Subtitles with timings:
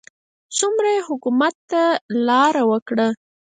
[0.57, 1.83] څومره یې حکومت ته
[2.27, 3.07] لار وکړه.